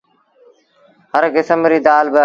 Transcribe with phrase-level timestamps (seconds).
[1.13, 2.19] هر ڪسم ريٚ دآل با اهي۔